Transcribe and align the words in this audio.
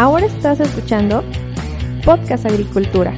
Ahora 0.00 0.24
estás 0.24 0.58
escuchando 0.60 1.22
Podcast 2.06 2.46
Agricultura, 2.46 3.14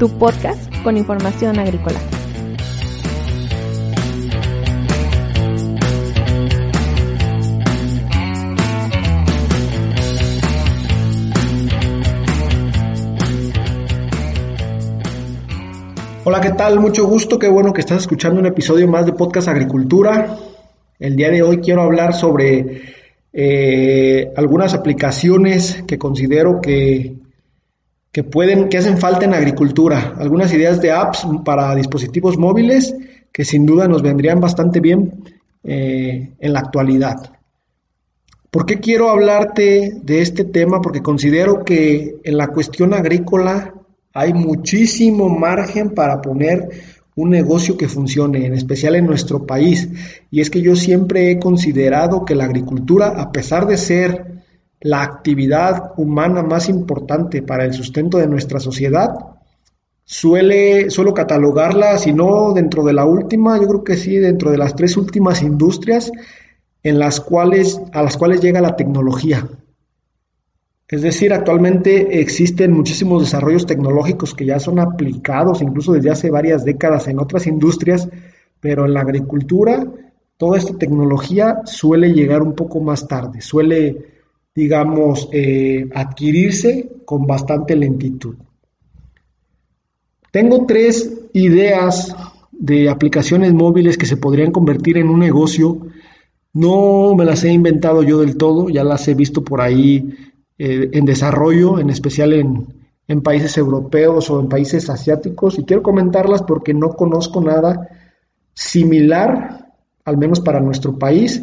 tu 0.00 0.08
podcast 0.18 0.60
con 0.82 0.96
información 0.96 1.56
agrícola. 1.56 2.00
Hola, 16.24 16.40
¿qué 16.40 16.50
tal? 16.50 16.80
Mucho 16.80 17.06
gusto, 17.06 17.38
qué 17.38 17.46
bueno 17.48 17.72
que 17.72 17.82
estás 17.82 18.00
escuchando 18.00 18.40
un 18.40 18.46
episodio 18.46 18.88
más 18.88 19.06
de 19.06 19.12
Podcast 19.12 19.46
Agricultura. 19.46 20.38
El 20.98 21.14
día 21.14 21.30
de 21.30 21.42
hoy 21.42 21.58
quiero 21.58 21.82
hablar 21.82 22.14
sobre 22.14 22.93
eh, 23.36 24.32
algunas 24.36 24.74
aplicaciones 24.74 25.82
que 25.88 25.98
considero 25.98 26.60
que, 26.60 27.16
que, 28.12 28.22
pueden, 28.22 28.68
que 28.68 28.78
hacen 28.78 28.96
falta 28.96 29.24
en 29.24 29.34
agricultura, 29.34 30.14
algunas 30.18 30.52
ideas 30.52 30.80
de 30.80 30.92
apps 30.92 31.26
para 31.44 31.74
dispositivos 31.74 32.38
móviles 32.38 32.94
que 33.32 33.44
sin 33.44 33.66
duda 33.66 33.88
nos 33.88 34.02
vendrían 34.02 34.38
bastante 34.38 34.78
bien 34.78 35.24
eh, 35.64 36.34
en 36.38 36.52
la 36.52 36.60
actualidad. 36.60 37.32
¿Por 38.52 38.66
qué 38.66 38.78
quiero 38.78 39.10
hablarte 39.10 39.94
de 40.00 40.22
este 40.22 40.44
tema? 40.44 40.80
Porque 40.80 41.02
considero 41.02 41.64
que 41.64 42.18
en 42.22 42.36
la 42.36 42.46
cuestión 42.46 42.94
agrícola 42.94 43.74
hay 44.12 44.32
muchísimo 44.32 45.28
margen 45.28 45.90
para 45.90 46.22
poner 46.22 46.68
un 47.16 47.30
negocio 47.30 47.76
que 47.76 47.88
funcione, 47.88 48.46
en 48.46 48.54
especial 48.54 48.96
en 48.96 49.06
nuestro 49.06 49.46
país. 49.46 49.88
Y 50.30 50.40
es 50.40 50.50
que 50.50 50.60
yo 50.60 50.74
siempre 50.74 51.30
he 51.30 51.38
considerado 51.38 52.24
que 52.24 52.34
la 52.34 52.44
agricultura, 52.44 53.08
a 53.08 53.30
pesar 53.30 53.66
de 53.66 53.76
ser 53.76 54.42
la 54.80 55.02
actividad 55.02 55.92
humana 55.96 56.42
más 56.42 56.68
importante 56.68 57.42
para 57.42 57.64
el 57.64 57.72
sustento 57.72 58.18
de 58.18 58.26
nuestra 58.26 58.60
sociedad, 58.60 59.10
suele, 60.04 60.90
suelo 60.90 61.14
catalogarla, 61.14 61.98
si 61.98 62.12
no 62.12 62.52
dentro 62.52 62.84
de 62.84 62.92
la 62.92 63.06
última, 63.06 63.58
yo 63.58 63.66
creo 63.68 63.84
que 63.84 63.96
sí, 63.96 64.16
dentro 64.16 64.50
de 64.50 64.58
las 64.58 64.74
tres 64.74 64.96
últimas 64.96 65.42
industrias 65.42 66.12
en 66.82 66.98
las 66.98 67.20
cuales, 67.20 67.80
a 67.92 68.02
las 68.02 68.16
cuales 68.16 68.40
llega 68.40 68.60
la 68.60 68.76
tecnología. 68.76 69.48
Es 70.94 71.02
decir, 71.02 71.32
actualmente 71.32 72.20
existen 72.20 72.70
muchísimos 72.70 73.20
desarrollos 73.20 73.66
tecnológicos 73.66 74.32
que 74.32 74.46
ya 74.46 74.60
son 74.60 74.78
aplicados 74.78 75.60
incluso 75.60 75.92
desde 75.92 76.10
hace 76.10 76.30
varias 76.30 76.64
décadas 76.64 77.08
en 77.08 77.18
otras 77.18 77.48
industrias, 77.48 78.08
pero 78.60 78.86
en 78.86 78.94
la 78.94 79.00
agricultura 79.00 79.84
toda 80.36 80.56
esta 80.56 80.78
tecnología 80.78 81.62
suele 81.64 82.12
llegar 82.12 82.42
un 82.42 82.54
poco 82.54 82.78
más 82.80 83.08
tarde, 83.08 83.40
suele, 83.40 84.04
digamos, 84.54 85.28
eh, 85.32 85.88
adquirirse 85.92 86.88
con 87.04 87.26
bastante 87.26 87.74
lentitud. 87.74 88.36
Tengo 90.30 90.64
tres 90.64 91.12
ideas 91.32 92.14
de 92.52 92.88
aplicaciones 92.88 93.52
móviles 93.52 93.98
que 93.98 94.06
se 94.06 94.16
podrían 94.16 94.52
convertir 94.52 94.98
en 94.98 95.08
un 95.08 95.18
negocio. 95.18 95.88
No 96.52 97.16
me 97.16 97.24
las 97.24 97.42
he 97.42 97.50
inventado 97.50 98.04
yo 98.04 98.20
del 98.20 98.36
todo, 98.36 98.68
ya 98.68 98.84
las 98.84 99.08
he 99.08 99.14
visto 99.14 99.42
por 99.42 99.60
ahí 99.60 100.32
eh, 100.58 100.90
en 100.92 101.04
desarrollo, 101.04 101.78
en 101.78 101.90
especial 101.90 102.32
en, 102.32 103.22
países 103.22 103.56
europeos 103.58 104.30
o 104.30 104.40
en 104.40 104.48
países 104.48 104.88
asiáticos, 104.88 105.58
y 105.58 105.64
quiero 105.64 105.82
comentarlas 105.82 106.42
porque 106.42 106.72
no 106.72 106.90
conozco 106.90 107.40
nada 107.40 107.88
similar, 108.54 109.72
al 110.04 110.16
menos 110.16 110.40
para 110.40 110.60
nuestro 110.60 110.98
país. 110.98 111.42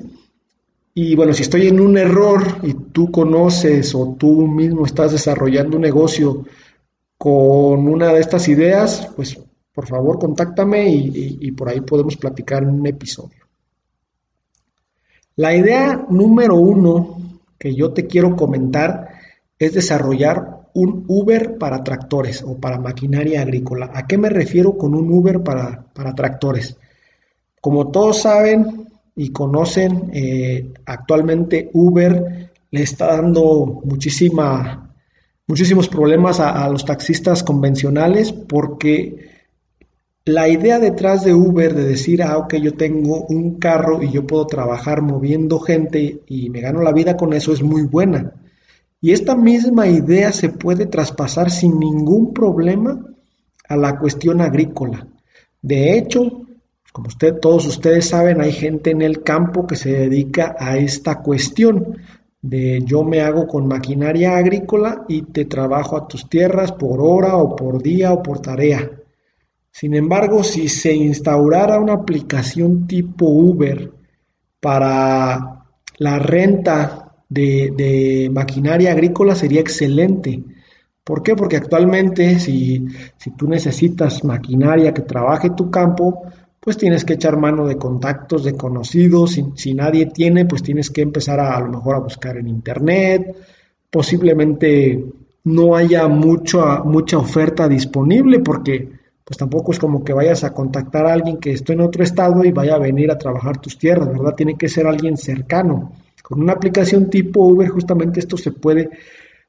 Y 0.94 1.16
bueno, 1.16 1.34
si 1.34 1.44
estoy 1.44 1.68
en 1.68 1.80
un 1.80 1.98
error 1.98 2.42
y 2.64 2.74
tú 2.74 3.12
conoces 3.12 3.94
o 3.96 4.16
tú 4.18 4.48
mismo 4.48 4.86
estás 4.86 5.12
desarrollando 5.12 5.78
un 5.78 5.84
negocio 5.84 6.46
con 7.18 7.88
una 7.88 8.12
de 8.12 8.20
estas 8.20 8.48
ideas, 8.48 9.10
pues 9.16 9.40
por 9.74 9.88
favor 9.88 10.20
contáctame 10.20 10.90
y, 10.90 11.52
por 11.52 11.70
ahí 11.70 11.82
podemos 11.82 12.18
platicar 12.18 12.64
en 12.64 12.70
un 12.70 12.88
episodio. 12.88 13.46
La 15.36 15.56
idea 15.56 16.06
número 16.10 16.56
uno 16.56 17.40
que 17.58 17.74
yo 17.74 17.94
te 17.94 18.06
quiero 18.06 18.36
comentar 18.36 19.11
es 19.66 19.74
desarrollar 19.74 20.62
un 20.74 21.06
Uber 21.08 21.58
para 21.58 21.84
tractores 21.84 22.44
o 22.44 22.58
para 22.58 22.80
maquinaria 22.80 23.42
agrícola. 23.42 23.92
¿A 23.94 24.08
qué 24.08 24.18
me 24.18 24.30
refiero 24.30 24.78
con 24.78 24.96
un 24.96 25.12
Uber 25.12 25.42
para, 25.44 25.86
tractores? 26.16 26.78
Como 27.60 27.92
todos 27.92 28.22
saben 28.22 28.88
y 29.16 29.30
conocen, 29.32 30.10
eh, 30.14 30.74
actualmente 30.86 31.70
Uber 31.74 32.52
le 32.72 32.82
está 32.82 33.08
dando 33.08 33.82
muchísima, 33.84 34.90
muchísimos 35.46 35.88
problemas 35.90 36.40
a, 36.40 36.64
a 36.64 36.70
los 36.70 36.86
taxistas 36.86 37.44
convencionales 37.44 38.32
porque 38.32 39.30
la 40.26 40.48
idea 40.48 40.80
detrás 40.80 41.24
de 41.24 41.34
Uber 41.34 41.74
de 41.74 41.84
decir, 41.84 42.24
ah, 42.24 42.38
ok, 42.38 42.56
yo 42.56 42.74
tengo 42.74 43.26
un 43.26 43.60
carro 43.60 44.02
y 44.02 44.12
yo 44.12 44.26
puedo 44.26 44.48
trabajar 44.48 45.02
moviendo 45.02 45.60
gente 45.60 46.22
y 46.28 46.50
me 46.50 46.62
gano 46.62 46.82
la 46.82 46.94
vida 46.94 47.18
con 47.18 47.34
eso 47.34 47.54
es 47.54 47.62
muy 47.62 47.84
buena. 47.84 48.34
Y 49.02 49.12
esta 49.12 49.36
misma 49.36 49.88
idea 49.88 50.32
se 50.32 50.50
puede 50.50 50.86
traspasar 50.86 51.50
sin 51.50 51.80
ningún 51.80 52.34
problema 52.34 53.04
a 53.68 53.76
la 53.76 53.98
cuestión 53.98 54.42
agrícola. 54.42 55.08
De 55.60 55.98
hecho, 55.98 56.46
como 56.92 57.08
usted, 57.08 57.40
todos 57.40 57.66
ustedes 57.66 58.10
saben, 58.10 58.42
hay 58.42 58.52
gente 58.52 58.92
en 58.92 59.02
el 59.02 59.24
campo 59.24 59.66
que 59.66 59.76
se 59.76 59.92
dedica 59.92 60.56
a 60.60 60.78
esta 60.78 61.22
cuestión 61.22 61.98
de 62.42 62.82
yo 62.86 63.04
me 63.04 63.22
hago 63.22 63.48
con 63.48 63.68
maquinaria 63.68 64.36
agrícola 64.36 65.06
y 65.08 65.22
te 65.24 65.46
trabajo 65.46 65.96
a 65.96 66.08
tus 66.08 66.28
tierras 66.28 66.72
por 66.72 67.00
hora 67.02 67.38
o 67.38 67.56
por 67.56 67.82
día 67.82 68.14
o 68.14 68.22
por 68.22 68.40
tarea. 68.40 68.90
Sin 69.72 69.96
embargo, 69.96 70.44
si 70.44 70.68
se 70.68 70.94
instaurara 70.94 71.80
una 71.80 71.94
aplicación 71.94 72.88
tipo 72.88 73.26
Uber 73.26 73.92
para 74.60 75.66
la 75.98 76.20
renta 76.20 77.11
de, 77.32 78.30
maquinaria 78.32 78.92
agrícola 78.92 79.36
sería 79.36 79.62
excelente. 79.62 80.44
¿Por 81.04 81.24
qué? 81.24 81.36
Porque 81.36 81.58
actualmente 81.58 82.40
si, 82.40 82.86
si 83.18 83.32
tú 83.32 83.48
necesitas 83.48 84.24
maquinaria 84.24 84.94
que 84.94 85.02
trabaje 85.02 85.52
tu 85.52 85.72
campo, 85.72 86.24
pues 86.60 86.78
tienes 86.78 87.06
que 87.06 87.14
echar 87.14 87.38
mano 87.38 87.66
de 87.66 87.78
contactos, 87.78 88.44
de 88.44 88.54
conocidos. 88.54 89.40
Si, 89.56 89.74
nadie 89.74 90.08
tiene, 90.08 90.46
pues 90.46 90.62
tienes 90.62 90.90
que 90.92 91.02
empezar 91.02 91.40
a, 91.40 91.56
a 91.56 91.62
lo 91.62 91.70
mejor 91.70 91.96
a 91.96 92.00
buscar 92.00 92.38
en 92.38 92.48
internet. 92.48 93.36
Posiblemente 93.90 95.04
no 95.46 95.76
haya 95.76 96.08
mucha, 96.08 96.84
mucha 96.84 97.18
oferta 97.18 97.68
disponible 97.68 98.40
porque 98.40 98.90
pues 99.24 99.38
tampoco 99.38 99.72
es 99.72 99.80
como 99.80 100.04
que 100.04 100.14
vayas 100.14 100.44
a 100.44 100.54
contactar 100.54 101.06
a 101.06 101.14
alguien 101.14 101.38
que 101.38 101.52
esté 101.52 101.74
en 101.74 101.82
otro 101.82 102.04
estado 102.04 102.44
y 102.44 102.52
vaya 102.52 102.76
a 102.76 102.80
venir 102.80 103.10
a 103.10 103.18
trabajar 103.18 103.60
tus 103.60 103.78
tierras, 103.78 104.10
¿verdad? 104.10 104.36
Tiene 104.36 104.58
que 104.58 104.68
ser 104.68 104.86
alguien 104.86 105.16
cercano. 105.16 105.94
Con 106.32 106.42
una 106.42 106.54
aplicación 106.54 107.10
tipo 107.10 107.46
Uber, 107.46 107.68
justamente 107.68 108.20
esto 108.20 108.38
se 108.38 108.52
puede, 108.52 108.90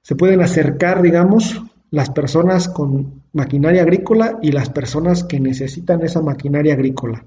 se 0.02 0.16
pueden 0.16 0.42
acercar, 0.42 1.00
digamos, 1.00 1.62
las 1.92 2.10
personas 2.10 2.68
con 2.68 3.22
maquinaria 3.32 3.82
agrícola 3.82 4.38
y 4.42 4.50
las 4.50 4.68
personas 4.68 5.22
que 5.22 5.38
necesitan 5.38 6.02
esa 6.02 6.20
maquinaria 6.20 6.74
agrícola. 6.74 7.24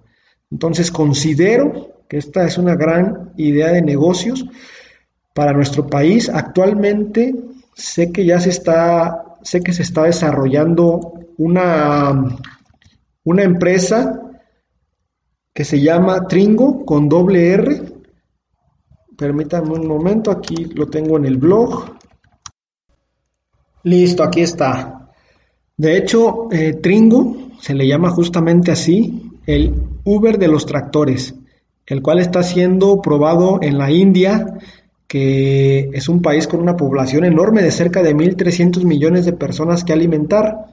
Entonces 0.51 0.91
considero 0.91 2.03
que 2.09 2.17
esta 2.17 2.45
es 2.45 2.57
una 2.57 2.75
gran 2.75 3.31
idea 3.37 3.71
de 3.71 3.81
negocios 3.81 4.45
para 5.33 5.53
nuestro 5.53 5.87
país. 5.87 6.29
Actualmente 6.29 7.33
sé 7.75 8.11
que 8.11 8.25
ya 8.25 8.39
se 8.39 8.49
está, 8.49 9.37
sé 9.41 9.61
que 9.61 9.71
se 9.71 9.83
está 9.83 10.03
desarrollando 10.03 11.13
una, 11.37 12.37
una 13.23 13.43
empresa 13.43 14.21
que 15.53 15.63
se 15.63 15.79
llama 15.79 16.27
Tringo 16.27 16.85
con 16.85 17.07
doble 17.07 17.53
R. 17.53 17.94
Permítanme 19.17 19.73
un 19.73 19.87
momento, 19.87 20.31
aquí 20.31 20.65
lo 20.75 20.87
tengo 20.87 21.17
en 21.17 21.25
el 21.25 21.37
blog. 21.37 21.95
Listo, 23.83 24.23
aquí 24.23 24.41
está. 24.41 25.11
De 25.77 25.97
hecho, 25.97 26.51
eh, 26.51 26.73
Tringo 26.81 27.37
se 27.59 27.73
le 27.73 27.87
llama 27.87 28.09
justamente 28.09 28.71
así, 28.71 29.31
el 29.45 29.73
Uber 30.03 30.37
de 30.37 30.47
los 30.47 30.65
tractores, 30.65 31.35
el 31.85 32.01
cual 32.01 32.19
está 32.19 32.43
siendo 32.43 33.01
probado 33.01 33.59
en 33.61 33.77
la 33.77 33.91
India, 33.91 34.57
que 35.07 35.89
es 35.93 36.09
un 36.09 36.21
país 36.21 36.47
con 36.47 36.61
una 36.61 36.75
población 36.75 37.25
enorme 37.25 37.61
de 37.61 37.71
cerca 37.71 38.01
de 38.01 38.15
1.300 38.15 38.83
millones 38.83 39.25
de 39.25 39.33
personas 39.33 39.83
que 39.83 39.93
alimentar. 39.93 40.67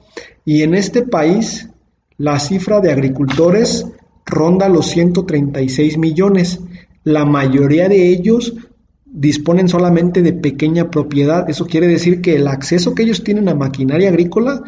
Y 0.45 0.63
en 0.63 0.73
este 0.75 1.03
país 1.03 1.69
la 2.17 2.39
cifra 2.39 2.79
de 2.79 2.91
agricultores 2.91 3.85
ronda 4.25 4.69
los 4.69 4.87
136 4.87 5.97
millones. 5.97 6.59
La 7.03 7.25
mayoría 7.25 7.89
de 7.89 8.09
ellos 8.09 8.53
disponen 9.05 9.69
solamente 9.69 10.21
de 10.21 10.33
pequeña 10.33 10.89
propiedad. 10.89 11.49
Eso 11.49 11.67
quiere 11.67 11.87
decir 11.87 12.21
que 12.21 12.35
el 12.35 12.47
acceso 12.47 12.95
que 12.95 13.03
ellos 13.03 13.23
tienen 13.23 13.47
a 13.47 13.55
maquinaria 13.55 14.09
agrícola 14.09 14.63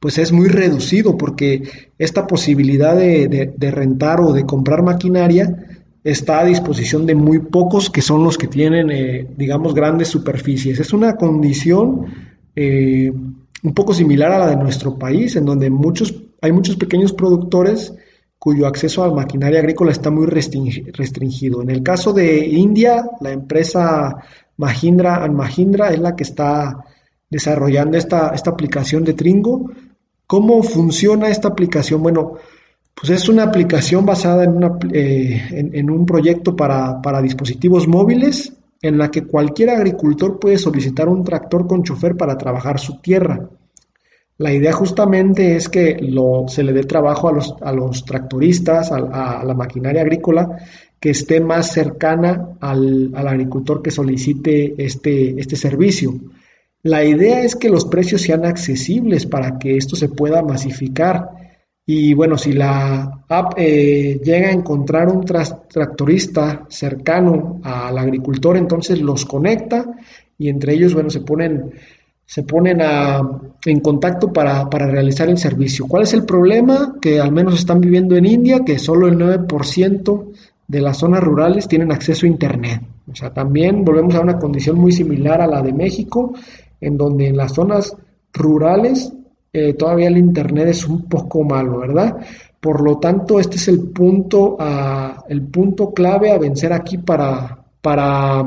pues 0.00 0.16
es 0.16 0.32
muy 0.32 0.48
reducido 0.48 1.18
porque 1.18 1.90
esta 1.98 2.26
posibilidad 2.26 2.96
de, 2.96 3.52
rentar 3.70 4.20
o 4.22 4.32
de 4.32 4.46
comprar 4.46 4.82
maquinaria 4.82 5.66
está 6.02 6.40
a 6.40 6.46
disposición 6.46 7.04
de 7.04 7.14
muy 7.14 7.40
pocos 7.40 7.90
que 7.90 8.00
son 8.00 8.24
los 8.24 8.38
que 8.38 8.46
tienen, 8.46 8.90
eh, 8.90 9.28
digamos, 9.36 9.74
grandes 9.74 10.08
superficies. 10.08 10.80
Es 10.80 10.94
una 10.94 11.16
condición 11.16 12.06
eh, 12.56 13.12
un 13.62 13.74
poco 13.74 13.92
similar 13.92 14.32
a 14.32 14.38
la 14.38 14.48
de 14.48 14.56
nuestro 14.56 14.98
país, 14.98 15.36
en 15.36 15.44
donde 15.44 15.68
muchos, 15.68 16.14
hay 16.40 16.52
muchos 16.52 16.76
pequeños 16.76 17.12
productores 17.12 17.92
cuyo 18.40 18.66
acceso 18.66 19.04
a 19.04 19.12
maquinaria 19.12 19.60
agrícola 19.60 19.92
está 19.92 20.10
muy 20.10 20.26
restringido. 20.26 21.60
En 21.60 21.68
el 21.68 21.82
caso 21.82 22.14
de 22.14 22.38
India, 22.46 23.04
la 23.20 23.32
empresa 23.32 24.16
Mahindra 24.56 25.28
Mahindra 25.28 25.90
es 25.90 26.00
la 26.00 26.16
que 26.16 26.22
está 26.22 26.82
desarrollando 27.28 27.98
esta, 27.98 28.30
esta 28.30 28.48
aplicación 28.48 29.04
de 29.04 29.12
Tringo. 29.12 29.70
¿Cómo 30.26 30.62
funciona 30.62 31.28
esta 31.28 31.48
aplicación? 31.48 32.02
Bueno, 32.02 32.36
pues 32.94 33.10
es 33.10 33.28
una 33.28 33.42
aplicación 33.42 34.06
basada 34.06 34.44
en, 34.44 34.58
eh, 34.90 35.70
en, 35.74 35.90
un 35.90 36.06
proyecto 36.06 36.56
para, 36.56 37.02
para, 37.02 37.20
dispositivos 37.20 37.86
móviles 37.86 38.54
en 38.80 38.96
la 38.96 39.10
que 39.10 39.26
cualquier 39.26 39.68
agricultor 39.68 40.40
puede 40.40 40.56
solicitar 40.56 41.10
un 41.10 41.24
tractor 41.24 41.66
con 41.66 41.82
chofer 41.82 42.16
para 42.16 42.38
trabajar 42.38 42.80
su 42.80 43.02
tierra. 43.02 43.50
La 44.40 44.54
idea 44.54 44.72
justamente 44.72 45.54
es 45.54 45.68
que 45.68 45.98
se 46.48 46.62
le 46.62 46.72
dé 46.72 46.84
trabajo 46.84 47.28
a 47.28 47.32
los, 47.32 47.54
a 47.60 47.72
los 47.72 48.06
tractoristas, 48.06 48.90
a, 48.90 49.44
la 49.44 49.52
maquinaria 49.52 50.00
agrícola, 50.00 50.56
que 50.98 51.10
esté 51.10 51.42
más 51.42 51.72
cercana 51.72 52.56
al, 52.58 53.10
al 53.14 53.28
agricultor 53.28 53.82
que 53.82 53.90
solicite 53.90 54.82
este, 54.82 55.38
este 55.38 55.56
servicio. 55.56 56.14
La 56.82 57.04
idea 57.04 57.42
es 57.42 57.54
que 57.54 57.68
los 57.68 57.84
precios 57.84 58.22
sean 58.22 58.46
accesibles 58.46 59.26
para 59.26 59.58
que 59.58 59.76
esto 59.76 59.94
se 59.94 60.08
pueda 60.08 60.40
masificar. 60.40 61.28
Y 61.84 62.14
bueno, 62.14 62.38
si 62.38 62.54
la 62.54 63.24
app 63.28 63.52
eh, 63.58 64.22
llega 64.24 64.48
a 64.48 64.52
encontrar 64.52 65.08
un 65.08 65.22
tractorista 65.22 66.64
cercano 66.70 67.60
al 67.62 67.98
agricultor, 67.98 68.56
entonces 68.56 69.02
los 69.02 69.26
conecta 69.26 69.84
y 70.38 70.48
entre 70.48 70.72
ellos, 70.72 70.94
bueno, 70.94 71.10
se 71.10 71.20
ponen, 71.20 71.74
se 72.30 72.44
ponen 72.44 72.80
a, 72.80 73.20
en 73.66 73.80
contacto 73.80 74.32
para, 74.32 74.70
para, 74.70 74.86
realizar 74.86 75.28
el 75.28 75.36
servicio. 75.36 75.86
¿Cuál 75.88 76.04
es 76.04 76.14
el 76.14 76.24
problema? 76.24 76.94
Que 77.00 77.18
al 77.18 77.32
menos 77.32 77.56
están 77.56 77.80
viviendo 77.80 78.14
en 78.14 78.24
India, 78.24 78.60
que 78.64 78.78
solo 78.78 79.08
el 79.08 79.18
9% 79.18 80.26
de 80.68 80.80
las 80.80 80.98
zonas 80.98 81.24
rurales 81.24 81.66
tienen 81.66 81.90
acceso 81.90 82.26
a 82.26 82.28
Internet. 82.28 82.82
O 83.10 83.16
sea, 83.16 83.34
también 83.34 83.84
volvemos 83.84 84.14
a 84.14 84.20
una 84.20 84.38
condición 84.38 84.78
muy 84.78 84.92
similar 84.92 85.40
a 85.40 85.48
la 85.48 85.60
de 85.60 85.72
México, 85.72 86.32
en 86.80 86.96
donde 86.96 87.26
en 87.26 87.36
las 87.36 87.52
zonas 87.52 87.96
rurales 88.32 89.12
eh, 89.52 89.74
todavía 89.74 90.06
el 90.06 90.16
Internet 90.16 90.68
es 90.68 90.86
un 90.86 91.08
poco 91.08 91.42
malo, 91.42 91.78
¿verdad? 91.78 92.16
Por 92.60 92.80
lo 92.80 92.98
tanto, 92.98 93.40
este 93.40 93.56
es 93.56 93.66
el 93.66 93.88
punto, 93.88 94.56
el 95.28 95.42
punto 95.48 95.92
clave 95.92 96.30
a 96.30 96.38
vencer 96.38 96.72
aquí 96.72 96.98
para, 96.98 97.58
para 97.82 98.46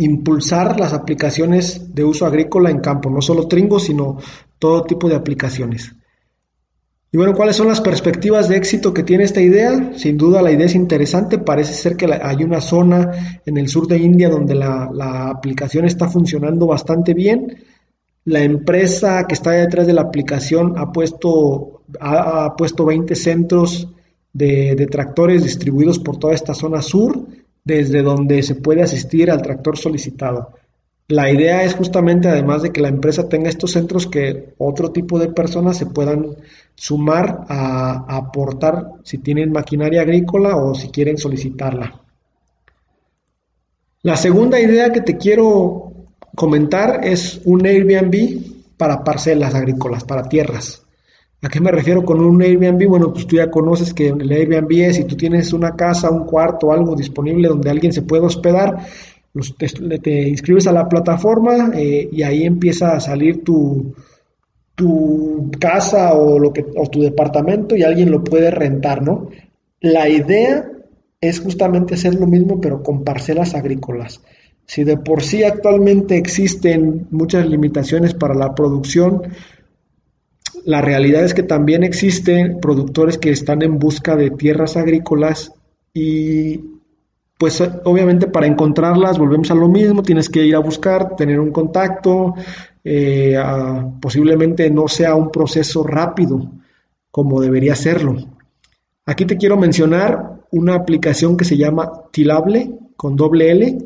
impulsar 0.00 0.80
las 0.80 0.92
aplicaciones 0.92 1.94
de 1.94 2.04
uso 2.04 2.26
agrícola 2.26 2.70
en 2.70 2.80
campo, 2.80 3.10
no 3.10 3.20
solo 3.20 3.46
Tringo, 3.46 3.78
sino 3.78 4.18
todo 4.58 4.82
tipo 4.84 5.08
de 5.08 5.14
aplicaciones. 5.14 5.92
Y 7.12 7.16
bueno, 7.16 7.34
¿cuáles 7.34 7.56
son 7.56 7.66
las 7.66 7.80
perspectivas 7.80 8.48
de 8.48 8.56
éxito 8.56 8.94
que 8.94 9.02
tiene 9.02 9.24
esta 9.24 9.40
idea? 9.40 9.92
Sin 9.96 10.16
duda 10.16 10.42
la 10.42 10.52
idea 10.52 10.66
es 10.66 10.74
interesante, 10.74 11.38
parece 11.38 11.74
ser 11.74 11.96
que 11.96 12.06
hay 12.06 12.44
una 12.44 12.60
zona 12.60 13.40
en 13.44 13.58
el 13.58 13.68
sur 13.68 13.88
de 13.88 13.98
India 13.98 14.28
donde 14.28 14.54
la, 14.54 15.28
aplicación 15.28 15.84
está 15.84 16.08
funcionando 16.08 16.66
bastante 16.66 17.12
bien. 17.12 17.58
La 18.24 18.42
empresa 18.42 19.26
que 19.26 19.34
está 19.34 19.50
detrás 19.50 19.86
de 19.86 19.92
la 19.92 20.02
aplicación 20.02 20.78
ha 20.78 20.92
puesto, 20.92 21.82
ha, 21.98 22.54
puesto 22.56 22.84
20 22.84 23.14
centros 23.16 23.88
de, 24.32 24.76
de 24.76 24.86
tractores 24.86 25.42
distribuidos 25.42 25.98
por 25.98 26.16
toda 26.16 26.34
esta 26.34 26.54
zona 26.54 26.80
sur, 26.80 27.26
desde 27.64 28.02
donde 28.02 28.42
se 28.42 28.54
puede 28.54 28.82
asistir 28.82 29.30
al 29.30 29.42
tractor 29.42 29.76
solicitado. 29.76 30.54
La 31.10 31.28
idea 31.28 31.64
es 31.64 31.74
justamente, 31.74 32.28
además 32.28 32.62
de 32.62 32.70
que 32.70 32.80
la 32.80 32.88
empresa 32.88 33.28
tenga 33.28 33.48
estos 33.48 33.72
centros, 33.72 34.06
que 34.06 34.54
otro 34.58 34.92
tipo 34.92 35.18
de 35.18 35.28
personas 35.28 35.76
se 35.76 35.86
puedan 35.86 36.36
sumar 36.76 37.46
a, 37.48 38.16
aportar 38.16 38.92
si 39.02 39.18
tienen 39.18 39.50
maquinaria 39.50 40.02
agrícola 40.02 40.56
o 40.56 40.72
si 40.74 40.88
quieren 40.90 41.18
solicitarla. 41.18 42.00
La 44.02 44.16
segunda 44.16 44.60
idea 44.60 44.92
que 44.92 45.00
te 45.00 45.16
quiero 45.16 45.92
comentar 46.36 47.00
es 47.02 47.40
un 47.44 47.66
Airbnb 47.66 48.76
para 48.76 49.02
parcelas 49.02 49.54
agrícolas, 49.54 50.04
para 50.04 50.28
tierras. 50.28 50.86
¿A 51.42 51.48
qué 51.48 51.60
me 51.60 51.70
refiero 51.70 52.04
con 52.04 52.20
un 52.20 52.42
Airbnb? 52.42 52.86
Bueno, 52.86 53.12
pues 53.12 53.26
tú 53.26 53.36
ya 53.36 53.50
conoces 53.50 53.94
que 53.94 54.08
el 54.08 54.30
Airbnb 54.30 54.70
es 54.82 54.96
si 54.96 55.04
tú 55.04 55.16
tienes 55.16 55.52
una 55.54 55.74
casa, 55.74 56.10
un 56.10 56.26
cuarto, 56.26 56.70
algo 56.70 56.94
disponible 56.94 57.48
donde 57.48 57.70
alguien 57.70 57.92
se 57.92 58.02
puede 58.02 58.26
hospedar, 58.26 58.86
te, 60.02 60.28
inscribes 60.28 60.66
a 60.66 60.72
la 60.72 60.88
plataforma 60.88 61.70
eh, 61.74 62.08
y 62.12 62.22
ahí 62.22 62.44
empieza 62.44 62.94
a 62.94 63.00
salir 63.00 63.42
tu, 63.42 63.94
tu 64.74 65.50
casa 65.58 66.12
o, 66.12 66.38
lo 66.38 66.52
que, 66.52 66.66
o 66.76 66.86
tu 66.88 67.00
departamento 67.00 67.74
y 67.74 67.84
alguien 67.84 68.10
lo 68.10 68.22
puede 68.22 68.50
rentar, 68.50 69.02
¿no? 69.02 69.30
La 69.80 70.08
idea 70.10 70.70
es 71.20 71.40
justamente 71.40 71.94
hacer 71.94 72.16
lo 72.16 72.26
mismo 72.26 72.60
pero 72.60 72.82
con 72.82 73.02
parcelas 73.02 73.54
agrícolas. 73.54 74.20
Si 74.66 74.84
de 74.84 74.98
por 74.98 75.22
sí 75.22 75.42
actualmente 75.42 76.16
existen 76.16 77.06
muchas 77.10 77.46
limitaciones 77.48 78.14
para 78.14 78.34
la 78.34 78.54
producción, 78.54 79.22
la 80.64 80.80
realidad 80.80 81.24
es 81.24 81.34
que 81.34 81.42
también 81.42 81.82
existen 81.82 82.60
productores 82.60 83.18
que 83.18 83.30
están 83.30 83.62
en 83.62 83.78
busca 83.78 84.16
de 84.16 84.30
tierras 84.30 84.76
agrícolas 84.76 85.52
y 85.92 86.60
pues 87.38 87.62
obviamente 87.84 88.26
para 88.26 88.46
encontrarlas 88.46 89.18
volvemos 89.18 89.50
a 89.50 89.54
lo 89.54 89.68
mismo, 89.68 90.02
tienes 90.02 90.28
que 90.28 90.44
ir 90.44 90.54
a 90.54 90.58
buscar, 90.58 91.16
tener 91.16 91.40
un 91.40 91.52
contacto, 91.52 92.34
eh, 92.84 93.36
posiblemente 94.00 94.70
no 94.70 94.88
sea 94.88 95.14
un 95.14 95.30
proceso 95.30 95.82
rápido 95.82 96.50
como 97.10 97.40
debería 97.40 97.74
serlo. 97.74 98.16
Aquí 99.06 99.24
te 99.24 99.36
quiero 99.36 99.56
mencionar 99.56 100.40
una 100.52 100.74
aplicación 100.74 101.36
que 101.36 101.44
se 101.44 101.56
llama 101.56 101.90
Tilable 102.12 102.78
con 102.96 103.16
doble 103.16 103.50
L, 103.50 103.78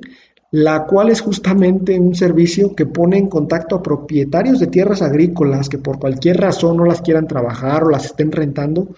la 0.51 0.85
cual 0.85 1.11
es 1.11 1.21
justamente 1.21 1.99
un 1.99 2.15
servicio 2.15 2.75
que 2.75 2.87
pone 2.87 3.19
en 3.19 3.29
contacto 3.29 3.77
a 3.77 3.83
propietarios 3.83 4.61
de 4.61 4.69
tierras 4.69 5.03
agrícolas 5.03 5.69
que 5.69 5.79
por 5.79 5.99
cualquier 5.99 6.39
razón 6.39 6.77
no 6.77 6.85
las 6.85 7.03
quieran 7.03 7.27
trabajar 7.27 7.85
o 7.85 7.91
las 7.91 8.07
estén 8.07 8.31
rentando, 8.31 8.89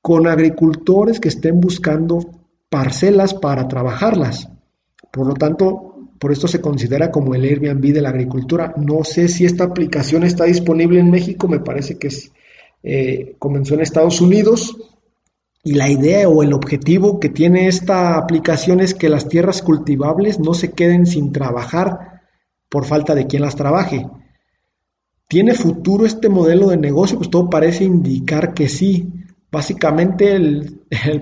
con 0.00 0.26
agricultores 0.26 1.20
que 1.20 1.28
estén 1.28 1.60
buscando 1.60 2.20
parcelas 2.68 3.34
para 3.34 3.68
trabajarlas. 3.68 4.48
Por 5.10 5.26
lo 5.26 5.34
tanto, 5.34 5.96
por 6.18 6.32
esto 6.32 6.48
se 6.48 6.60
considera 6.60 7.10
como 7.10 7.34
el 7.34 7.44
Airbnb 7.44 7.92
de 7.92 8.00
la 8.00 8.10
agricultura. 8.10 8.74
No 8.76 9.04
sé 9.04 9.28
si 9.28 9.44
esta 9.44 9.64
aplicación 9.64 10.24
está 10.24 10.44
disponible 10.44 11.00
en 11.00 11.10
México, 11.10 11.48
me 11.48 11.60
parece 11.60 11.98
que 11.98 12.08
eh, 12.82 13.36
comenzó 13.38 13.74
en 13.74 13.80
Estados 13.80 14.20
Unidos. 14.20 14.76
Y 15.66 15.74
la 15.74 15.90
idea 15.90 16.28
o 16.28 16.44
el 16.44 16.52
objetivo 16.52 17.18
que 17.18 17.28
tiene 17.28 17.66
esta 17.66 18.18
aplicación 18.18 18.78
es 18.78 18.94
que 18.94 19.08
las 19.08 19.26
tierras 19.26 19.62
cultivables 19.62 20.38
no 20.38 20.54
se 20.54 20.70
queden 20.70 21.06
sin 21.06 21.32
trabajar 21.32 22.22
por 22.68 22.84
falta 22.84 23.16
de 23.16 23.26
quien 23.26 23.42
las 23.42 23.56
trabaje. 23.56 24.06
¿Tiene 25.26 25.54
futuro 25.54 26.06
este 26.06 26.28
modelo 26.28 26.68
de 26.68 26.76
negocio? 26.76 27.16
Pues 27.16 27.30
todo 27.30 27.50
parece 27.50 27.82
indicar 27.82 28.54
que 28.54 28.68
sí. 28.68 29.12
Básicamente 29.50 30.38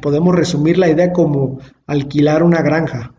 podemos 0.02 0.34
resumir 0.34 0.76
la 0.76 0.90
idea 0.90 1.10
como 1.10 1.60
alquilar 1.86 2.42
una 2.42 2.60
granja. 2.60 3.14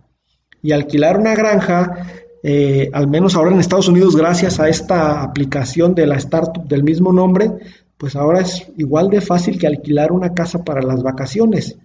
Y 0.61 0.73
alquilar 0.73 1.17
una 1.17 1.33
granja, 1.33 2.05
eh, 2.43 2.91
al 2.93 3.07
menos 3.07 3.33
ahora 3.33 3.49
en 3.49 3.59
Estados 3.59 3.87
Unidos, 3.87 4.15
gracias 4.15 4.59
a 4.59 4.69
esta 4.69 5.23
aplicación 5.23 5.95
de 5.95 6.05
la 6.05 6.17
startup 6.17 6.67
del 6.67 6.83
mismo 6.83 7.11
nombre, 7.11 7.49
pues 7.97 8.15
ahora 8.15 8.41
es 8.41 8.67
igual 8.77 9.09
de 9.09 9.21
fácil 9.21 9.57
que 9.57 9.67
alquilar 9.67 10.11
una 10.11 10.33
casa 10.33 10.63
para 10.63 10.81
las 10.81 11.01
vacaciones, 11.01 11.77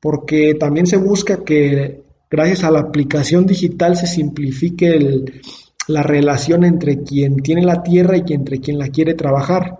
porque 0.00 0.54
también 0.54 0.86
se 0.86 0.96
busca 0.96 1.44
que 1.44 2.02
gracias 2.30 2.64
a 2.64 2.70
la 2.70 2.80
aplicación 2.80 3.46
digital 3.46 3.96
se 3.96 4.06
simplifique 4.06 5.24
la 5.88 6.02
relación 6.02 6.64
entre 6.64 7.02
quien 7.02 7.36
tiene 7.36 7.62
la 7.62 7.82
tierra 7.82 8.16
y 8.16 8.32
entre 8.32 8.60
quien 8.60 8.78
la 8.78 8.88
quiere 8.88 9.14
trabajar. 9.14 9.78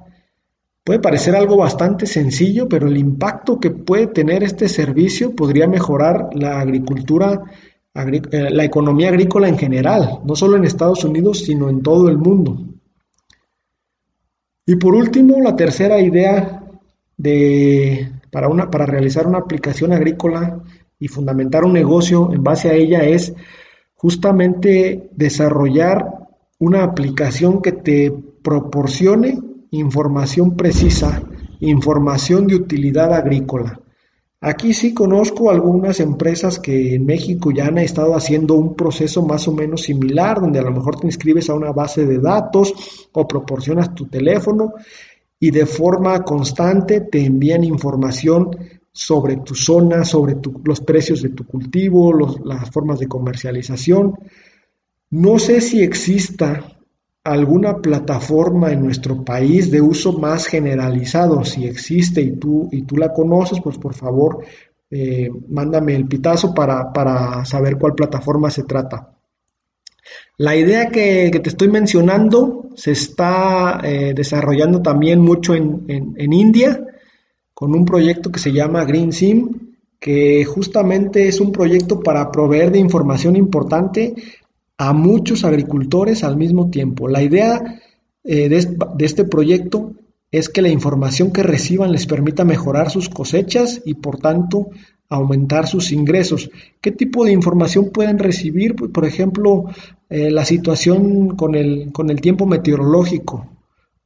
Puede 0.82 1.00
parecer 1.00 1.36
algo 1.36 1.58
bastante 1.58 2.06
sencillo, 2.06 2.66
pero 2.66 2.88
el 2.88 2.96
impacto 2.96 3.60
que 3.60 3.70
puede 3.70 4.06
tener 4.06 4.42
este 4.42 4.68
servicio 4.68 5.36
podría 5.36 5.68
mejorar 5.68 6.30
la 6.32 6.60
agricultura, 6.60 7.42
eh, 7.94 8.50
la 8.50 8.64
economía 8.64 9.08
agrícola 9.08 9.48
en 9.48 9.58
general, 9.58 10.20
no 10.24 10.34
solo 10.34 10.56
en 10.56 10.64
Estados 10.64 11.04
Unidos, 11.04 11.40
sino 11.40 11.68
en 11.68 11.82
todo 11.82 12.08
el 12.08 12.16
mundo. 12.16 12.58
Y 14.68 14.76
por 14.76 14.94
último, 14.94 15.40
la 15.40 15.56
tercera 15.56 15.98
idea 15.98 16.62
de, 17.16 18.12
para, 18.30 18.48
una, 18.48 18.70
para 18.70 18.84
realizar 18.84 19.26
una 19.26 19.38
aplicación 19.38 19.94
agrícola 19.94 20.62
y 20.98 21.08
fundamentar 21.08 21.64
un 21.64 21.72
negocio 21.72 22.30
en 22.34 22.42
base 22.44 22.68
a 22.68 22.74
ella 22.74 23.02
es 23.02 23.32
justamente 23.94 25.08
desarrollar 25.12 26.04
una 26.58 26.84
aplicación 26.84 27.62
que 27.62 27.72
te 27.72 28.12
proporcione 28.42 29.38
información 29.70 30.54
precisa, 30.54 31.22
información 31.60 32.46
de 32.46 32.56
utilidad 32.56 33.14
agrícola. 33.14 33.80
Aquí 34.40 34.72
sí 34.72 34.94
conozco 34.94 35.50
algunas 35.50 35.98
empresas 35.98 36.60
que 36.60 36.94
en 36.94 37.04
México 37.04 37.50
ya 37.50 37.66
han 37.66 37.78
estado 37.78 38.14
haciendo 38.14 38.54
un 38.54 38.76
proceso 38.76 39.22
más 39.22 39.48
o 39.48 39.52
menos 39.52 39.82
similar, 39.82 40.40
donde 40.40 40.60
a 40.60 40.62
lo 40.62 40.70
mejor 40.70 41.00
te 41.00 41.08
inscribes 41.08 41.50
a 41.50 41.54
una 41.54 41.72
base 41.72 42.06
de 42.06 42.18
datos 42.20 42.72
o 43.12 43.26
proporcionas 43.26 43.96
tu 43.96 44.06
teléfono 44.06 44.74
y 45.40 45.50
de 45.50 45.66
forma 45.66 46.22
constante 46.22 47.00
te 47.00 47.24
envían 47.24 47.64
información 47.64 48.50
sobre 48.92 49.38
tu 49.38 49.56
zona, 49.56 50.04
sobre 50.04 50.36
los 50.64 50.80
precios 50.82 51.22
de 51.22 51.30
tu 51.30 51.44
cultivo, 51.44 52.12
las 52.44 52.70
formas 52.70 53.00
de 53.00 53.08
comercialización. 53.08 54.14
No 55.10 55.40
sé 55.40 55.60
si 55.60 55.82
exista 55.82 56.77
alguna 57.32 57.76
plataforma 57.78 58.72
en 58.72 58.82
nuestro 58.82 59.24
país 59.24 59.70
de 59.70 59.80
uso 59.80 60.18
más 60.18 60.46
generalizado. 60.46 61.44
Si 61.44 61.66
existe 61.66 62.20
y 62.20 62.36
tú, 62.36 62.68
y 62.72 62.82
tú 62.82 62.96
la 62.96 63.12
conoces, 63.12 63.60
pues 63.62 63.76
por 63.78 63.94
favor, 63.94 64.44
eh, 64.90 65.28
mándame 65.48 65.94
el 65.94 66.06
pitazo 66.06 66.54
para, 66.54 67.44
saber 67.44 67.76
cuál 67.76 67.94
plataforma 67.94 68.50
se 68.50 68.64
trata. 68.64 69.14
La 70.38 70.56
idea 70.56 70.88
que, 70.88 71.30
te 71.30 71.48
estoy 71.48 71.68
mencionando 71.68 72.70
se 72.74 72.92
está 72.92 73.80
eh, 73.84 74.14
desarrollando 74.14 74.80
también 74.80 75.20
mucho 75.20 75.54
en, 75.54 75.84
en, 75.88 76.32
India 76.32 76.82
con 77.52 77.74
un 77.74 77.84
proyecto 77.84 78.30
que 78.30 78.38
se 78.38 78.52
llama 78.52 78.84
Green 78.84 79.12
Sim, 79.12 79.74
que 79.98 80.44
justamente 80.44 81.28
es 81.28 81.40
un 81.40 81.52
proyecto 81.52 82.00
para 82.00 82.30
proveer 82.30 82.70
de 82.70 82.78
información 82.78 83.36
importante 83.36 84.14
a 84.78 84.92
muchos 84.92 85.44
agricultores 85.44 86.22
al 86.22 86.36
mismo 86.36 86.70
tiempo. 86.70 87.08
La 87.08 87.22
idea 87.22 87.80
eh, 88.24 88.48
de, 88.48 89.04
este 89.04 89.24
proyecto 89.24 89.92
es 90.30 90.48
que 90.48 90.62
la 90.62 90.68
información 90.68 91.32
que 91.32 91.42
reciban 91.42 91.90
les 91.90 92.06
permita 92.06 92.44
mejorar 92.44 92.90
sus 92.90 93.08
cosechas 93.08 93.82
y 93.84 93.94
por 93.94 94.18
tanto 94.18 94.70
aumentar 95.08 95.66
sus 95.66 95.90
ingresos. 95.90 96.50
¿Qué 96.80 96.92
tipo 96.92 97.24
de 97.24 97.32
información 97.32 97.90
pueden 97.90 98.18
recibir? 98.18 98.76
Pues, 98.76 98.90
por 98.92 99.04
ejemplo, 99.04 99.64
eh, 100.08 100.30
la 100.30 100.44
situación 100.44 101.34
con 101.34 101.54
el, 101.54 101.90
con 101.92 102.10
el 102.10 102.20
tiempo 102.20 102.46
meteorológico, 102.46 103.48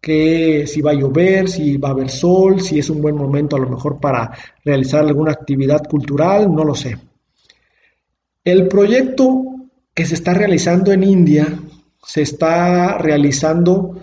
que 0.00 0.66
si 0.66 0.80
va 0.80 0.92
a 0.92 0.94
llover, 0.94 1.48
si 1.48 1.76
va 1.76 1.88
a 1.88 1.92
haber 1.92 2.08
sol, 2.08 2.60
si 2.60 2.78
es 2.78 2.88
un 2.88 3.02
buen 3.02 3.16
momento 3.16 3.56
a 3.56 3.60
lo 3.60 3.68
mejor 3.68 4.00
para 4.00 4.30
realizar 4.64 5.04
alguna 5.04 5.32
actividad 5.32 5.86
cultural, 5.86 6.52
no 6.52 6.64
lo 6.64 6.74
sé. 6.74 6.96
El 8.44 8.68
proyecto 8.68 9.51
que 9.94 10.06
se 10.06 10.14
está 10.14 10.34
realizando 10.34 10.92
en 10.92 11.04
India 11.04 11.58
se 12.04 12.22
está 12.22 12.99
realizando 12.99 13.96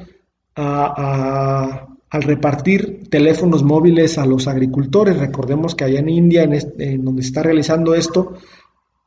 al 0.55 2.21
repartir 2.23 3.09
teléfonos 3.09 3.63
móviles 3.63 4.17
a 4.17 4.25
los 4.25 4.47
agricultores. 4.47 5.17
Recordemos 5.17 5.75
que 5.75 5.85
allá 5.85 5.99
en 5.99 6.09
India, 6.09 6.43
en, 6.43 7.05
donde 7.05 7.21
se 7.21 7.29
está 7.29 7.43
realizando 7.43 7.93
esto, 7.95 8.33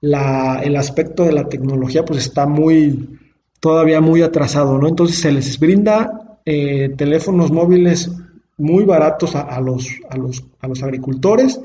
el 0.01 0.77
aspecto 0.77 1.25
de 1.25 1.33
la 1.33 1.49
tecnología 1.49 2.05
pues 2.05 2.21
está 2.21 2.47
muy, 2.47 3.19
todavía 3.61 4.01
muy 4.01 4.23
atrasado, 4.23 4.79
¿no? 4.79 4.89
Entonces 4.89 5.19
se 5.19 5.33
les 5.33 5.59
brinda 5.59 6.39
eh, 6.45 6.91
teléfonos 6.97 7.53
móviles 7.53 8.11
muy 8.57 8.85
baratos 8.85 9.35
a, 9.35 9.61
los, 9.61 9.89
a, 10.09 10.17
los, 10.17 10.45
a 10.61 10.69
los 10.69 10.83
agricultores 10.83 11.61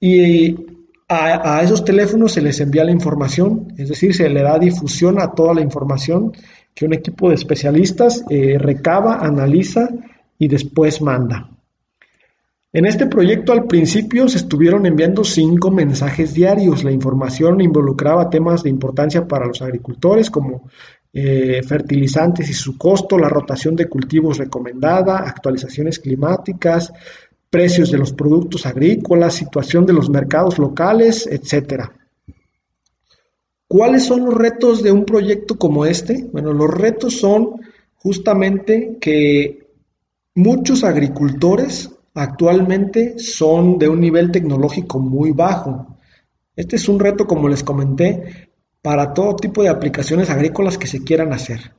y 0.00 0.54
a, 1.08 1.62
esos 1.62 1.84
teléfonos 1.84 2.32
se 2.32 2.42
les 2.42 2.60
envía 2.60 2.84
la 2.84 2.92
información, 2.92 3.72
es 3.78 3.88
decir, 3.88 4.14
se 4.14 4.28
le 4.28 4.42
da 4.42 4.58
difusión 4.58 5.20
a 5.20 5.32
toda 5.32 5.54
la 5.54 5.62
información 5.62 6.32
que 6.74 6.84
un 6.84 6.92
equipo 6.92 7.28
de 7.28 7.34
especialistas 7.34 8.24
eh, 8.28 8.58
recaba, 8.58 9.16
analiza 9.16 9.88
y 10.38 10.48
después 10.48 11.00
manda. 11.00 11.48
En 12.70 12.84
este 12.84 13.06
proyecto 13.06 13.52
al 13.52 13.66
principio 13.66 14.28
se 14.28 14.36
estuvieron 14.36 14.84
enviando 14.84 15.24
cinco 15.24 15.70
mensajes 15.70 16.34
diarios. 16.34 16.84
La 16.84 16.92
información 16.92 17.62
involucraba 17.62 18.28
temas 18.28 18.62
de 18.62 18.68
importancia 18.68 19.26
para 19.26 19.46
los 19.46 19.62
agricultores 19.62 20.30
como 20.30 20.68
eh, 21.10 21.62
fertilizantes 21.66 22.50
y 22.50 22.52
su 22.52 22.76
costo, 22.76 23.18
la 23.18 23.30
rotación 23.30 23.74
de 23.74 23.88
cultivos 23.88 24.36
recomendada, 24.36 25.20
actualizaciones 25.20 25.98
climáticas, 25.98 26.92
precios 27.50 27.90
de 27.90 27.98
los 27.98 28.12
productos 28.12 28.66
agrícolas, 28.66 29.34
situación 29.34 29.86
de 29.86 29.92
los 29.92 30.10
mercados 30.10 30.58
locales, 30.58 31.26
etcétera. 31.26 31.92
¿Cuáles 33.66 34.06
son 34.06 34.24
los 34.24 34.34
retos 34.34 34.82
de 34.82 34.92
un 34.92 35.04
proyecto 35.04 35.58
como 35.58 35.84
este? 35.84 36.26
Bueno, 36.32 36.52
los 36.52 36.70
retos 36.70 37.18
son 37.18 37.60
justamente 37.96 38.96
que 39.00 39.66
muchos 40.34 40.84
agricultores 40.84 41.90
actualmente 42.14 43.18
son 43.18 43.78
de 43.78 43.88
un 43.88 44.00
nivel 44.00 44.30
tecnológico 44.30 44.98
muy 44.98 45.32
bajo. 45.32 45.98
Este 46.56 46.76
es 46.76 46.88
un 46.88 46.98
reto, 46.98 47.26
como 47.26 47.48
les 47.48 47.62
comenté, 47.62 48.48
para 48.80 49.12
todo 49.12 49.36
tipo 49.36 49.62
de 49.62 49.68
aplicaciones 49.68 50.30
agrícolas 50.30 50.78
que 50.78 50.86
se 50.86 51.04
quieran 51.04 51.32
hacer. 51.32 51.72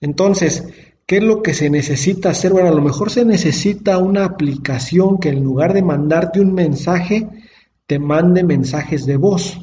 Entonces, 0.00 0.68
¿Qué 1.06 1.16
es 1.18 1.22
lo 1.22 1.42
que 1.42 1.54
se 1.54 1.68
necesita 1.68 2.30
hacer? 2.30 2.52
Bueno, 2.52 2.68
a 2.68 2.74
lo 2.74 2.82
mejor 2.82 3.10
se 3.10 3.24
necesita 3.24 3.98
una 3.98 4.24
aplicación 4.24 5.18
que 5.18 5.30
en 5.30 5.42
lugar 5.42 5.72
de 5.74 5.82
mandarte 5.82 6.40
un 6.40 6.54
mensaje, 6.54 7.28
te 7.86 7.98
mande 7.98 8.44
mensajes 8.44 9.04
de 9.04 9.16
voz 9.16 9.60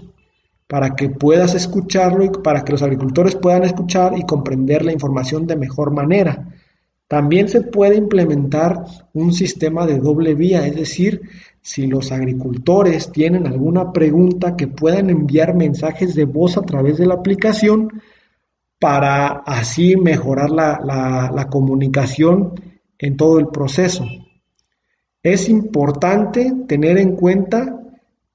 para 0.68 0.96
que 0.96 1.10
puedas 1.10 1.56
escucharlo 1.56 2.24
y 2.24 2.30
para 2.30 2.64
que 2.64 2.74
los 2.74 2.84
agricultores 2.84 3.36
puedan 3.36 3.64
escuchar 3.64 4.16
y 4.18 4.24
comprender 4.24 4.86
la 4.86 4.94
información 4.94 5.48
de 5.48 5.56
mejor 5.56 5.92
manera. 5.92 6.48
También 7.08 7.50
se 7.50 7.62
puede 7.62 7.96
implementar 7.96 8.86
un 9.14 9.34
sistema 9.34 9.88
de 9.88 9.98
doble 9.98 10.36
vía, 10.36 10.68
es 10.68 10.76
decir, 10.76 11.22
si 11.60 11.88
los 11.88 12.12
agricultores 12.12 13.12
tienen 13.12 13.48
alguna 13.48 13.92
pregunta 13.92 14.56
que 14.56 14.68
puedan 14.68 15.10
enviar 15.10 15.56
mensajes 15.56 16.14
de 16.14 16.26
voz 16.26 16.56
a 16.56 16.62
través 16.62 17.00
de 17.00 17.08
la 17.08 17.16
aplicación, 17.16 17.90
para 18.80 19.28
así 19.46 19.98
mejorar 19.98 20.50
la, 20.50 21.48
comunicación 21.52 22.54
en 22.98 23.18
todo 23.18 23.40
el 23.40 23.48
proceso. 23.48 24.06
Es 25.22 25.50
importante 25.50 26.54
tener 26.68 26.98
en 26.98 27.16
cuenta 27.16 27.76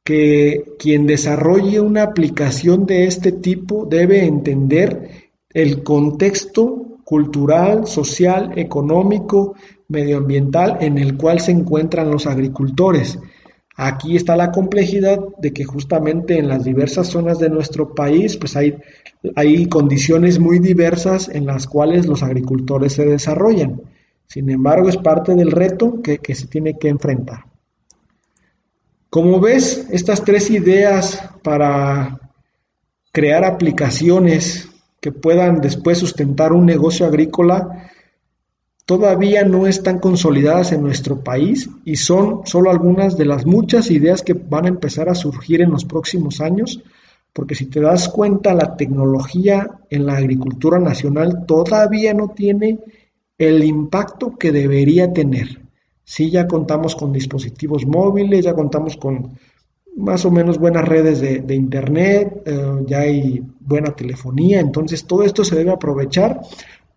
que 0.04 0.74
quien 0.78 1.06
desarrolle 1.06 1.80
una 1.80 2.02
aplicación 2.02 2.84
de 2.84 3.06
este 3.06 3.32
tipo 3.32 3.86
debe 3.86 4.26
entender 4.26 5.30
el 5.48 5.82
contexto 5.82 6.98
cultural, 7.04 7.86
social, 7.86 8.52
económico, 8.56 9.54
medioambiental 9.88 10.78
en 10.80 10.98
el 10.98 11.16
cual 11.16 11.40
se 11.40 11.52
encuentran 11.52 12.10
los 12.10 12.26
agricultores. 12.26 13.18
Aquí 13.76 14.16
está 14.16 14.36
la 14.36 14.52
complejidad 14.52 15.18
de 15.38 15.52
que 15.52 15.64
justamente 15.64 16.38
en 16.38 16.48
las 16.48 16.64
diversas 16.64 17.08
zonas 17.08 17.40
de 17.40 17.50
nuestro 17.50 17.94
país 17.94 18.36
pues 18.36 18.56
hay, 18.56 18.76
hay 19.34 19.66
condiciones 19.66 20.38
muy 20.38 20.60
diversas 20.60 21.28
en 21.28 21.46
las 21.46 21.66
cuales 21.66 22.06
los 22.06 22.22
agricultores 22.22 22.92
se 22.92 23.04
desarrollan. 23.04 23.80
Sin 24.26 24.48
embargo, 24.48 24.88
es 24.88 24.96
parte 24.96 25.34
del 25.34 25.50
reto 25.50 26.00
que, 26.02 26.18
que 26.18 26.34
se 26.34 26.46
tiene 26.46 26.78
que 26.78 26.88
enfrentar. 26.88 27.44
Como 29.10 29.40
ves, 29.40 29.86
estas 29.90 30.24
tres 30.24 30.50
ideas 30.50 31.22
para 31.42 32.18
crear 33.12 33.44
aplicaciones 33.44 34.68
que 35.00 35.12
puedan 35.12 35.60
después 35.60 35.98
sustentar 35.98 36.52
un 36.52 36.66
negocio 36.66 37.06
agrícola 37.06 37.90
todavía 38.84 39.44
no 39.44 39.66
están 39.66 39.98
consolidadas 39.98 40.72
en 40.72 40.82
nuestro 40.82 41.22
país 41.22 41.70
y 41.84 41.96
son 41.96 42.42
solo 42.44 42.70
algunas 42.70 43.16
de 43.16 43.24
las 43.24 43.46
muchas 43.46 43.90
ideas 43.90 44.22
que 44.22 44.34
van 44.34 44.66
a 44.66 44.68
empezar 44.68 45.08
a 45.08 45.14
surgir 45.14 45.62
en 45.62 45.70
los 45.70 45.84
próximos 45.84 46.40
años, 46.40 46.82
porque 47.32 47.54
si 47.54 47.66
te 47.66 47.80
das 47.80 48.08
cuenta, 48.08 48.54
la 48.54 48.76
tecnología 48.76 49.80
en 49.90 50.06
la 50.06 50.16
agricultura 50.16 50.78
nacional 50.78 51.46
todavía 51.46 52.12
no 52.14 52.28
tiene 52.28 52.78
el 53.38 53.64
impacto 53.64 54.36
que 54.36 54.52
debería 54.52 55.12
tener. 55.12 55.62
Sí, 56.04 56.30
ya 56.30 56.46
contamos 56.46 56.94
con 56.94 57.12
dispositivos 57.12 57.86
móviles, 57.86 58.44
ya 58.44 58.54
contamos 58.54 58.96
con 58.96 59.38
más 59.96 60.24
o 60.24 60.30
menos 60.30 60.58
buenas 60.58 60.86
redes 60.86 61.20
de, 61.20 61.54
internet, 61.54 62.42
eh, 62.44 62.84
ya 62.86 63.00
hay 63.00 63.42
buena 63.60 63.94
telefonía, 63.94 64.60
entonces 64.60 65.04
todo 65.06 65.22
esto 65.22 65.44
se 65.44 65.56
debe 65.56 65.70
aprovechar 65.70 66.40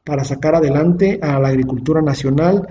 para 0.07 0.23
sacar 0.23 0.55
adelante 0.55 1.19
a 1.21 1.37
la 1.37 1.49
agricultura 1.49 2.01
nacional, 2.01 2.65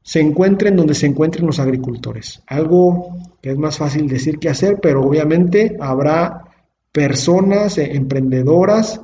se 0.00 0.20
encuentren 0.20 0.76
donde 0.76 0.94
se 0.94 1.06
encuentren 1.06 1.44
los 1.44 1.58
agricultores. 1.58 2.40
Algo 2.46 3.18
que 3.42 3.50
es 3.50 3.58
más 3.58 3.76
fácil 3.76 4.08
decir 4.08 4.38
que 4.38 4.48
hacer, 4.48 4.78
pero 4.80 5.02
obviamente 5.02 5.76
habrá 5.80 6.44
personas 6.92 7.78
eh, 7.78 7.96
emprendedoras 7.96 9.00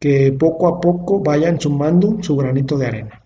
que 0.00 0.32
poco 0.32 0.66
a 0.66 0.80
poco 0.80 1.20
vayan 1.20 1.60
sumando 1.60 2.18
su 2.22 2.36
granito 2.36 2.76
de 2.76 2.86
arena. 2.86 3.22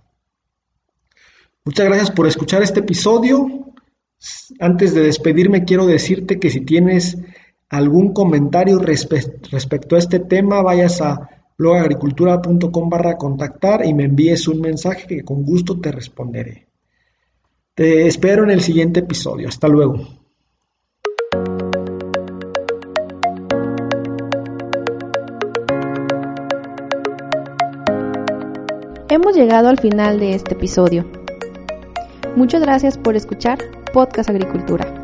Muchas 1.65 1.87
gracias 1.87 2.11
por 2.11 2.27
escuchar 2.27 2.63
este 2.63 2.81
episodio. 2.81 3.73
Antes 4.61 4.93
de 4.93 5.01
despedirme, 5.01 5.65
quiero 5.65 5.87
decirte 5.87 6.39
que 6.39 6.51
si 6.51 6.61
tienes 6.61 7.17
algún 7.71 8.13
comentario 8.13 8.79
respecto 8.79 9.97
a 9.97 9.99
este 9.99 10.21
tema, 10.21 10.61
vayas 10.61 11.01
a 11.01 11.36
blogagricultura.com 11.59 12.89
barra 12.89 13.17
contactar 13.17 13.85
y 13.85 13.95
me 13.95 14.05
envíes 14.05 14.47
un 14.49 14.61
mensaje 14.61 15.07
que 15.07 15.23
con 15.23 15.45
gusto 15.45 15.81
te 15.81 15.91
responderé. 15.91 16.67
Te 17.75 18.07
espero 18.07 18.45
en 18.45 18.51
el 18.51 18.61
siguiente 18.63 19.01
episodio. 19.01 19.49
Hasta 19.49 19.69
luego. 19.69 20.01
Hemos 29.09 29.35
llegado 29.35 29.69
al 29.69 29.79
final 29.79 30.19
de 30.19 30.35
este 30.35 30.55
episodio. 30.55 31.05
Muchas 32.35 32.61
gracias 32.61 32.99
por 32.99 33.17
escuchar 33.17 33.59
Podcast 33.93 34.29
Agricultura. 34.29 34.96